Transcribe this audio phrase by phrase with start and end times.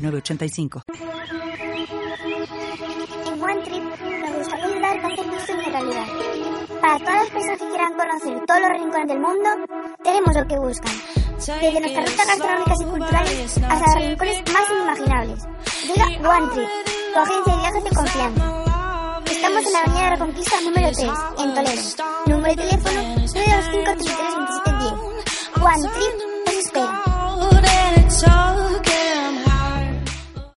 [0.00, 0.82] 906985.
[3.26, 6.06] En One Trip nos gustaría ayudar a hacer tu sueño realidad.
[6.80, 9.48] Para todas las personas que quieran conocer todos los rincones del mundo,
[10.02, 10.92] tenemos lo que buscan.
[11.36, 15.44] Desde nuestras rutas gastronómicas y culturales hasta los rincones más inimaginables.
[15.86, 16.68] Llega One Trip,
[17.12, 18.60] tu agencia de viajes de confianza.
[19.30, 21.82] Estamos en la avenida de Reconquista número 3, en Toledo.
[22.26, 25.64] Número de teléfono 925 33 27 10.
[25.64, 26.29] One Trip os espera.